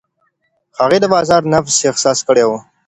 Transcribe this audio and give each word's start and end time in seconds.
هغې 0.79 0.97
د 1.01 1.05
بازار 1.13 1.41
نبض 1.53 1.73
احساس 1.89 2.19
کړی 2.27 2.43
و. 2.47 2.51